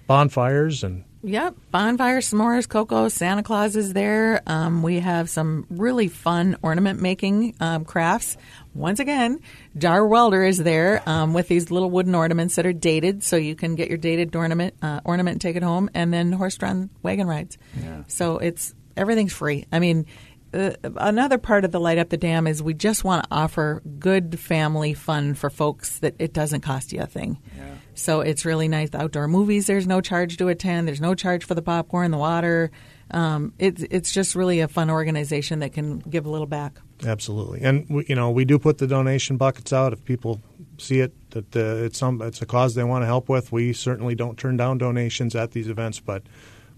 bonfires 0.07 0.85
and 0.85 1.05
Yep, 1.25 1.55
bonfire, 1.71 2.19
s'mores, 2.19 2.69
cocoa. 2.69 3.09
Santa 3.09 3.45
Claus 3.45 3.77
is 3.77 3.93
there. 3.93 4.43
Um, 4.45 4.83
we 4.83 4.99
have 4.99 5.31
some 5.31 5.67
really 5.71 6.09
fun 6.09 6.57
ornament 6.63 7.01
making 7.01 7.55
um, 7.61 7.85
crafts. 7.85 8.37
Once 8.75 8.99
again, 8.99 9.39
Dar 9.79 10.05
Welder 10.05 10.43
is 10.43 10.59
there 10.59 11.01
um, 11.07 11.33
with 11.33 11.47
these 11.47 11.71
little 11.71 11.91
wooden 11.91 12.17
ornaments 12.17 12.57
that 12.57 12.67
are 12.67 12.73
dated, 12.73 13.23
so 13.23 13.37
you 13.37 13.55
can 13.55 13.77
get 13.77 13.89
your 13.89 13.99
dated 13.99 14.35
ornament 14.35 14.75
uh, 14.83 15.01
ornament 15.05 15.35
and 15.35 15.41
take 15.41 15.55
it 15.55 15.63
home, 15.63 15.91
and 15.95 16.13
then 16.13 16.33
horse-drawn 16.33 16.91
wagon 17.05 17.29
rides. 17.29 17.57
Yeah. 17.81 18.03
So 18.09 18.39
it's 18.39 18.75
everything's 18.97 19.33
free. 19.33 19.67
I 19.71 19.79
mean. 19.79 20.07
Uh, 20.53 20.73
another 20.97 21.39
part 21.39 21.65
of 21.65 21.73
the 21.73 21.81
light 21.81 21.99
up 21.99 22.11
the 22.11 22.17
dam 22.17 22.47
is 22.47 22.63
we 22.63 22.75
just 22.75 23.05
want 23.05 23.25
to 23.25 23.29
offer 23.31 23.83
good 23.99 24.39
family 24.39 24.95
fun 24.95 25.35
for 25.35 25.51
folks 25.51 25.99
that 26.01 26.15
it 26.19 26.33
doesn't 26.33 26.61
cost 26.61 26.93
you 26.93 27.01
a 27.01 27.07
thing. 27.07 27.39
Yeah. 27.57 27.75
So 27.95 28.21
it's 28.21 28.45
really 28.45 28.69
nice. 28.69 28.91
The 28.91 29.03
outdoor 29.03 29.29
movies, 29.29 29.67
there's 29.67 29.87
no 29.87 30.01
charge 30.01 30.37
to 30.39 30.49
attend. 30.49 30.89
There's 30.89 31.01
no 31.01 31.15
charge 31.15 31.45
for 31.45 31.55
the 31.55 31.63
popcorn, 31.63 32.11
the 32.11 32.19
water. 32.19 32.71
Um, 33.11 33.53
it's 33.59 33.83
it's 33.91 34.11
just 34.13 34.35
really 34.35 34.61
a 34.61 34.69
fun 34.69 34.89
organization 34.89 35.59
that 35.59 35.75
can 35.75 35.99
give 35.99 36.25
a 36.25 36.31
little 36.31 36.47
back. 36.47 36.79
Absolutely, 37.05 37.61
and 37.61 37.87
we, 37.91 38.07
you 38.09 38.15
know 38.15 38.31
we 38.31 38.47
do 38.47 38.59
put 38.59 38.79
the 38.79 38.87
donation 38.87 39.37
buckets 39.37 39.73
out 39.73 39.93
if 39.93 40.03
people 40.05 40.41
see 40.79 41.01
it 41.01 41.13
that 41.31 41.55
uh, 41.55 41.85
it's 41.85 41.99
some 41.99 42.23
it's 42.23 42.41
a 42.41 42.47
cause 42.47 42.75
they 42.75 42.85
want 42.85 43.03
to 43.03 43.07
help 43.07 43.29
with. 43.29 43.53
We 43.53 43.75
certainly 43.75 44.15
don't 44.15 44.39
turn 44.39 44.57
down 44.57 44.79
donations 44.79 45.35
at 45.35 45.51
these 45.51 45.69
events, 45.69 46.01
but 46.01 46.23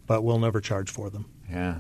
but 0.07 0.25
we'll 0.25 0.40
never 0.40 0.61
charge 0.61 0.90
for 0.90 1.09
them. 1.09 1.26
Yeah. 1.49 1.78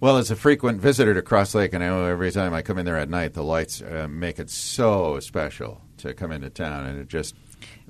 Well, 0.00 0.16
as 0.16 0.30
a 0.30 0.36
frequent 0.36 0.80
visitor 0.80 1.12
to 1.14 1.22
Cross 1.22 1.54
Lake, 1.56 1.72
and 1.74 1.82
I 1.82 1.88
know 1.88 2.04
every 2.04 2.30
time 2.30 2.54
I 2.54 2.62
come 2.62 2.78
in 2.78 2.84
there 2.84 2.98
at 2.98 3.10
night, 3.10 3.34
the 3.34 3.42
lights 3.42 3.82
uh, 3.82 4.06
make 4.08 4.38
it 4.38 4.48
so 4.48 5.18
special 5.18 5.80
to 5.98 6.14
come 6.14 6.30
into 6.30 6.50
town, 6.50 6.86
and 6.86 7.00
it 7.00 7.08
just 7.08 7.34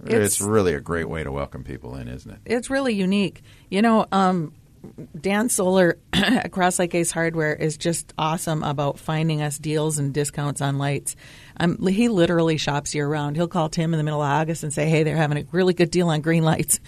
it's, 0.04 0.14
It's- 0.14 0.40
really 0.40 0.72
a 0.74 0.80
great 0.80 1.08
way 1.08 1.22
to 1.22 1.30
welcome 1.30 1.64
people 1.64 1.96
in, 1.96 2.08
isn't 2.08 2.30
it? 2.30 2.38
It's 2.46 2.70
really 2.70 2.94
unique. 2.94 3.42
You 3.70 3.82
know, 3.82 4.06
um, 4.10 4.54
Dan 5.20 5.50
Solar 5.50 5.98
at 6.14 6.50
Cross 6.50 6.78
Lake 6.78 6.94
Ace 6.94 7.10
Hardware 7.10 7.52
is 7.54 7.76
just 7.76 8.14
awesome 8.16 8.62
about 8.62 8.98
finding 8.98 9.42
us 9.42 9.58
deals 9.58 9.98
and 9.98 10.14
discounts 10.14 10.62
on 10.62 10.78
lights. 10.78 11.14
Um, 11.60 11.84
he 11.86 12.08
literally 12.08 12.56
shops 12.56 12.94
year 12.94 13.06
round. 13.06 13.36
He'll 13.36 13.48
call 13.48 13.68
Tim 13.68 13.92
in 13.92 13.98
the 13.98 14.04
middle 14.04 14.22
of 14.22 14.30
August 14.30 14.62
and 14.62 14.72
say, 14.72 14.88
"Hey, 14.88 15.02
they're 15.02 15.16
having 15.16 15.36
a 15.36 15.44
really 15.52 15.74
good 15.74 15.90
deal 15.90 16.08
on 16.08 16.22
green 16.22 16.44
lights." 16.44 16.80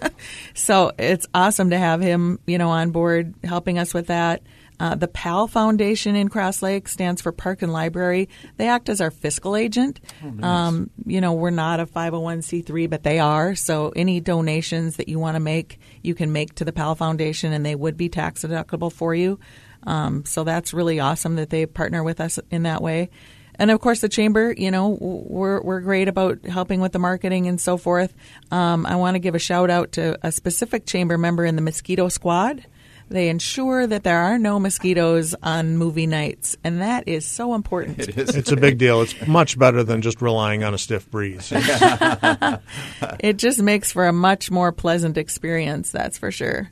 so 0.54 0.92
it's 0.96 1.26
awesome 1.34 1.70
to 1.70 1.78
have 1.78 2.00
him, 2.00 2.38
you 2.46 2.58
know, 2.58 2.68
on 2.68 2.90
board 2.92 3.34
helping 3.42 3.78
us 3.78 3.92
with 3.92 4.08
that. 4.08 4.42
Uh, 4.80 4.94
the 4.94 5.08
PAL 5.08 5.46
Foundation 5.46 6.16
in 6.16 6.28
Cross 6.28 6.62
Lake 6.62 6.88
stands 6.88 7.20
for 7.20 7.32
Park 7.32 7.60
and 7.60 7.70
Library. 7.72 8.30
They 8.56 8.66
act 8.66 8.88
as 8.88 9.02
our 9.02 9.10
fiscal 9.10 9.54
agent. 9.54 10.00
um, 10.42 10.90
you 11.04 11.20
know, 11.20 11.34
we're 11.34 11.50
not 11.50 11.80
a 11.80 11.86
501c3, 11.86 12.88
but 12.88 13.02
they 13.02 13.18
are. 13.18 13.54
So 13.54 13.92
any 13.94 14.20
donations 14.20 14.96
that 14.96 15.08
you 15.08 15.18
want 15.18 15.36
to 15.36 15.40
make, 15.40 15.78
you 16.02 16.14
can 16.14 16.32
make 16.32 16.54
to 16.56 16.64
the 16.64 16.72
PAL 16.72 16.94
Foundation, 16.94 17.52
and 17.52 17.64
they 17.64 17.74
would 17.74 17.98
be 17.98 18.08
tax 18.08 18.42
deductible 18.42 18.90
for 18.90 19.14
you. 19.14 19.38
Um, 19.84 20.24
so 20.24 20.44
that's 20.44 20.72
really 20.72 20.98
awesome 20.98 21.36
that 21.36 21.50
they 21.50 21.66
partner 21.66 22.02
with 22.02 22.20
us 22.20 22.38
in 22.50 22.62
that 22.62 22.82
way. 22.82 23.10
And 23.56 23.70
of 23.70 23.80
course, 23.80 24.00
the 24.00 24.08
chamber, 24.08 24.54
you 24.56 24.70
know, 24.70 24.96
we're, 24.98 25.60
we're 25.60 25.80
great 25.80 26.08
about 26.08 26.46
helping 26.46 26.80
with 26.80 26.92
the 26.92 26.98
marketing 26.98 27.46
and 27.46 27.60
so 27.60 27.76
forth. 27.76 28.14
Um, 28.50 28.86
I 28.86 28.96
want 28.96 29.16
to 29.16 29.18
give 29.18 29.34
a 29.34 29.38
shout 29.38 29.68
out 29.68 29.92
to 29.92 30.18
a 30.26 30.32
specific 30.32 30.86
chamber 30.86 31.18
member 31.18 31.44
in 31.44 31.56
the 31.56 31.62
mosquito 31.62 32.08
squad. 32.08 32.64
They 33.10 33.28
ensure 33.28 33.88
that 33.88 34.04
there 34.04 34.20
are 34.20 34.38
no 34.38 34.60
mosquitoes 34.60 35.34
on 35.42 35.76
movie 35.76 36.06
nights, 36.06 36.56
and 36.62 36.80
that 36.80 37.08
is 37.08 37.26
so 37.26 37.54
important. 37.54 37.98
It 37.98 38.16
is. 38.16 38.36
It's 38.36 38.52
a 38.52 38.56
big 38.56 38.78
deal. 38.78 39.02
It's 39.02 39.26
much 39.26 39.58
better 39.58 39.82
than 39.82 40.00
just 40.00 40.22
relying 40.22 40.62
on 40.62 40.74
a 40.74 40.78
stiff 40.78 41.10
breeze. 41.10 41.52
it 43.18 43.36
just 43.36 43.60
makes 43.60 43.90
for 43.90 44.06
a 44.06 44.12
much 44.12 44.52
more 44.52 44.70
pleasant 44.70 45.18
experience, 45.18 45.90
that's 45.90 46.18
for 46.18 46.30
sure. 46.30 46.70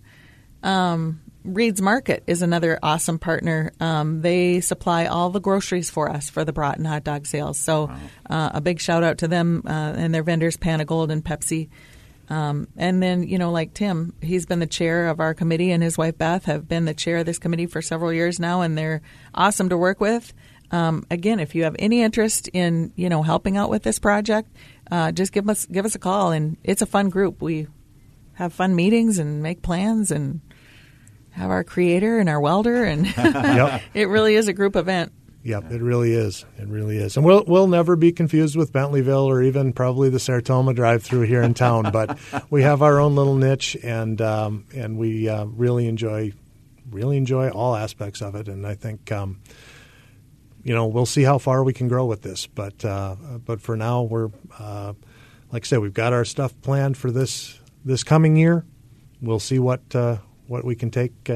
Um, 0.62 1.21
Reed's 1.42 1.83
Market 1.83 2.23
is 2.28 2.42
another 2.42 2.78
awesome 2.85 3.18
partner. 3.18 3.73
Um, 3.80 4.21
they 4.21 4.61
supply 4.61 5.07
all 5.07 5.30
the 5.30 5.40
groceries 5.40 5.90
for 5.90 6.09
us 6.09 6.30
for 6.30 6.45
the 6.45 6.52
Broughton 6.52 6.85
hot 6.85 7.02
dog 7.02 7.26
sales. 7.26 7.59
So 7.59 7.90
uh, 8.30 8.50
a 8.54 8.61
big 8.61 8.80
shout 8.80 9.02
out 9.02 9.18
to 9.18 9.28
them 9.28 9.62
uh, 9.66 9.71
and 9.97 10.14
their 10.14 10.23
vendors, 10.23 10.57
Pan-O-Gold 10.57 11.11
and 11.11 11.25
Pepsi. 11.25 11.68
Um, 12.30 12.68
and 12.76 13.02
then, 13.02 13.23
you 13.23 13.38
know, 13.38 13.50
like 13.50 13.73
Tim, 13.73 14.12
he's 14.20 14.44
been 14.44 14.58
the 14.58 14.66
chair 14.66 15.08
of 15.08 15.20
our 15.20 15.35
committee, 15.35 15.70
and 15.70 15.82
his 15.82 15.97
wife 15.97 16.18
Beth 16.18 16.44
have 16.44 16.68
been 16.68 16.85
the 16.85 16.94
chair 16.94 17.18
of 17.18 17.26
this 17.26 17.38
committee 17.38 17.66
for 17.66 17.80
several 17.80 18.12
years 18.12 18.38
now, 18.38 18.61
and 18.61 18.76
they're 18.76 19.00
awesome 19.35 19.70
to 19.70 19.78
work 19.78 20.00
with. 20.00 20.35
Um, 20.70 21.06
again, 21.11 21.40
if 21.40 21.54
you 21.54 21.64
have 21.64 21.76
any 21.78 22.02
interest 22.02 22.49
in, 22.49 22.92
you 22.97 23.08
know, 23.08 23.23
helping 23.23 23.56
out 23.56 23.70
with 23.70 23.82
this 23.82 23.99
project, 23.99 24.50
uh, 24.90 25.12
just 25.12 25.32
give 25.32 25.49
us 25.49 25.64
give 25.66 25.87
us 25.87 25.94
a 25.94 25.99
call, 25.99 26.32
and 26.32 26.58
it's 26.62 26.82
a 26.82 26.87
fun 26.87 27.08
group. 27.08 27.40
We 27.40 27.66
have 28.35 28.52
fun 28.52 28.76
meetings 28.76 29.18
and 29.18 29.42
make 29.42 29.62
plans, 29.62 30.11
and 30.11 30.42
have 31.30 31.50
our 31.50 31.64
creator 31.64 32.18
and 32.18 32.28
our 32.28 32.40
welder, 32.40 32.85
and 32.85 33.06
yep. 33.16 33.82
it 33.94 34.08
really 34.08 34.35
is 34.35 34.49
a 34.49 34.52
group 34.52 34.76
event. 34.76 35.12
Yep, 35.45 35.71
it 35.71 35.80
really 35.80 36.12
is. 36.12 36.45
It 36.59 36.68
really 36.68 36.99
is. 36.99 37.16
And 37.16 37.25
we'll 37.25 37.45
we'll 37.47 37.68
never 37.68 37.97
be 37.97 38.12
confused 38.12 38.57
with 38.57 38.73
Bentleyville 38.73 39.25
or 39.25 39.42
even 39.42 39.73
probably 39.73 40.11
the 40.11 40.18
Sertoma 40.18 40.75
drive 40.75 41.02
through 41.02 41.23
here 41.23 41.42
in 41.42 41.54
town. 41.54 41.90
but 41.92 42.18
we 42.50 42.62
have 42.62 42.83
our 42.83 42.99
own 42.99 43.14
little 43.14 43.37
niche, 43.37 43.76
and 43.83 44.21
um, 44.21 44.66
and 44.75 44.99
we 44.99 45.28
uh, 45.28 45.45
really 45.45 45.87
enjoy 45.87 46.33
really 46.90 47.16
enjoy 47.16 47.50
all 47.50 47.76
aspects 47.76 48.21
of 48.21 48.35
it. 48.35 48.49
And 48.49 48.66
I 48.66 48.75
think 48.75 49.12
um, 49.12 49.40
you 50.64 50.75
know 50.75 50.87
we'll 50.87 51.07
see 51.07 51.23
how 51.23 51.38
far 51.38 51.62
we 51.62 51.73
can 51.73 51.87
grow 51.87 52.04
with 52.07 52.23
this. 52.23 52.47
But 52.47 52.85
uh, 52.85 53.14
but 53.45 53.61
for 53.61 53.76
now, 53.76 54.02
we're 54.02 54.30
uh, 54.59 54.95
like 55.52 55.64
I 55.64 55.66
said, 55.66 55.78
we've 55.78 55.95
got 55.95 56.12
our 56.12 56.25
stuff 56.25 56.61
planned 56.62 56.97
for 56.97 57.12
this 57.12 57.59
this 57.85 58.02
coming 58.02 58.37
year. 58.37 58.66
We'll 59.23 59.40
see 59.40 59.61
what. 59.61 59.95
What 60.48 60.64
we 60.64 60.74
can 60.74 60.90
take. 60.90 61.12
Uh, 61.28 61.34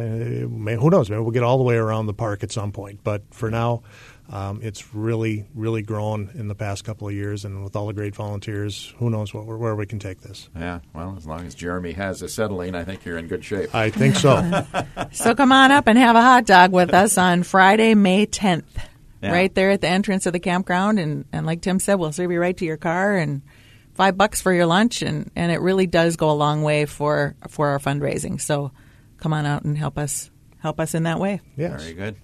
may, 0.49 0.75
who 0.75 0.91
knows? 0.91 1.09
Maybe 1.09 1.21
we'll 1.23 1.31
get 1.31 1.43
all 1.45 1.59
the 1.59 1.65
way 1.65 1.77
around 1.77 2.07
the 2.07 2.15
park 2.15 2.43
at 2.43 2.51
some 2.51 2.73
point. 2.73 3.01
But 3.05 3.23
for 3.31 3.51
now, 3.51 3.83
um, 4.31 4.61
it's 4.63 4.95
really, 4.95 5.45
really 5.55 5.83
grown 5.83 6.31
in 6.35 6.49
the 6.49 6.55
past 6.55 6.85
couple 6.85 7.07
of 7.09 7.13
years, 7.15 7.45
and 7.45 7.63
with 7.63 7.77
all 7.77 7.87
the 7.89 7.93
great 7.93 8.15
volunteers, 8.15 8.95
who 8.97 9.11
knows 9.11 9.35
what, 9.35 9.45
where 9.47 9.77
we 9.77 9.85
can 9.85 9.99
take 9.99 10.23
this? 10.23 10.49
Yeah, 10.57 10.81
well, 10.95 11.15
as 11.19 11.27
long 11.27 11.47
as 11.47 11.55
Jeremy 11.55 11.93
has 11.93 12.23
acetylene, 12.23 12.75
I 12.75 12.85
think 12.85 13.05
you're 13.05 13.19
in 13.19 13.27
good 13.27 13.45
shape. 13.45 13.75
I 13.75 13.91
think 13.91 14.17
so. 14.17 14.65
So 15.13 15.35
come 15.35 15.53
on 15.53 15.71
up 15.71 15.89
and 15.89 15.99
have 15.99 16.17
a 16.17 16.23
hot 16.23 16.47
dog 16.47 16.73
with 16.73 16.95
us 16.95 17.19
on 17.19 17.43
Friday, 17.43 17.95
May 17.95 18.25
10th, 18.27 18.65
Yeah. 19.21 19.33
right 19.33 19.55
there 19.55 19.71
at 19.71 19.83
the 19.83 19.89
entrance 19.89 20.25
of 20.25 20.33
the 20.33 20.41
campground. 20.41 20.99
And, 20.99 21.27
and 21.33 21.45
like 21.45 21.61
Tim 21.61 21.79
said, 21.79 21.97
we'll 21.97 22.13
serve 22.13 22.31
you 22.33 22.41
right 22.41 22.57
to 22.57 22.65
your 22.65 22.79
car 22.79 23.17
and 23.17 23.43
five 23.95 24.17
bucks 24.17 24.41
for 24.41 24.53
your 24.55 24.65
lunch. 24.65 25.03
And, 25.03 25.31
and 25.37 25.53
it 25.53 25.61
really 25.61 25.87
does 25.87 26.17
go 26.17 26.31
a 26.31 26.33
long 26.33 26.63
way 26.63 26.87
for, 26.87 27.37
for 27.49 27.69
our 27.69 27.79
fundraising. 27.79 28.41
So 28.41 28.73
come 29.23 29.33
on 29.33 29.47
out 29.47 29.63
and 29.63 29.79
help 29.79 29.97
us 29.99 30.33
help 30.59 30.81
us 30.81 30.95
in 30.95 31.05
that 31.05 31.21
way. 31.21 31.41
yes. 31.57 31.81
Very 31.81 31.95
good. 31.95 32.17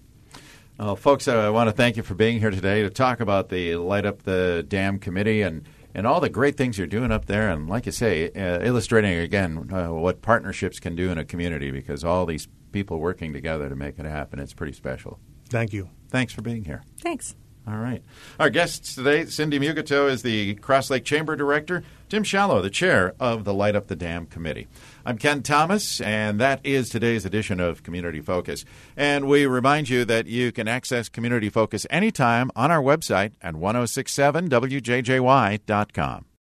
Well, 0.78 0.97
folks, 0.97 1.26
I 1.28 1.49
want 1.50 1.69
to 1.69 1.73
thank 1.73 1.97
you 1.97 2.02
for 2.02 2.14
being 2.14 2.38
here 2.40 2.50
today 2.50 2.83
to 2.83 2.90
talk 2.90 3.21
about 3.21 3.49
the 3.49 3.76
Light 3.76 4.05
Up 4.05 4.23
the 4.23 4.64
Dam 4.67 4.99
Committee 4.99 5.43
and, 5.43 5.69
and 5.95 6.07
all 6.07 6.21
the 6.21 6.28
great 6.28 6.57
things 6.57 6.78
you're 6.78 6.87
doing 6.87 7.11
up 7.11 7.26
there. 7.26 7.50
And 7.50 7.69
like 7.69 7.87
you 7.87 7.93
say, 7.93 8.31
uh, 8.31 8.64
illustrating 8.64 9.12
again 9.19 9.73
uh, 9.73 9.93
what 9.93 10.23
partnerships 10.23 10.78
can 10.78 10.95
do 10.95 11.11
in 11.11 11.19
a 11.19 11.25
community 11.25 11.71
because 11.71 12.05
all 12.05 12.26
these 12.26 12.49
people 12.71 12.99
working 12.99 13.33
together 13.33 13.69
to 13.69 13.76
make 13.76 13.99
it 13.99 14.05
happen, 14.05 14.38
it's 14.38 14.55
pretty 14.55 14.73
special. 14.73 15.19
Thank 15.49 15.73
you. 15.73 15.90
Thanks 16.11 16.33
for 16.33 16.43
being 16.43 16.64
here. 16.64 16.83
Thanks. 17.00 17.35
All 17.69 17.76
right. 17.76 18.02
Our 18.40 18.49
guests 18.49 18.95
today, 18.95 19.26
Cindy 19.26 19.59
Mugato 19.59 20.09
is 20.09 20.23
the 20.23 20.55
Cross 20.55 20.88
Lake 20.88 21.05
Chamber 21.05 21.37
Director, 21.37 21.83
Tim 22.09 22.23
Shallow, 22.23 22.62
the 22.62 22.71
chair 22.71 23.14
of 23.21 23.45
the 23.45 23.52
Light 23.52 23.76
Up 23.76 23.88
the 23.88 23.97
Dam 23.97 24.25
Committee. 24.25 24.69
I'm 25.09 25.17
Ken 25.17 25.43
Thomas, 25.43 26.03
and 26.03 26.38
that 26.38 26.61
is 26.65 26.91
today's 26.91 27.25
edition 27.25 27.61
of 27.61 27.83
Community 27.83 28.21
Focus. 28.21 28.67
And 28.95 29.27
we 29.27 29.47
remind 29.47 29.88
you 29.88 30.05
that 30.05 30.27
you 30.27 30.53
can 30.53 30.69
access 30.69 31.09
Community 31.09 31.49
Focus 31.49 31.87
anytime 31.88 32.50
on 32.55 32.71
our 32.71 32.83
website 32.83 33.33
at 33.41 33.55
1067wjjy.com. 33.55 36.28